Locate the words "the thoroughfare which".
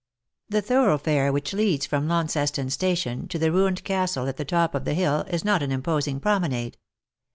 0.49-1.53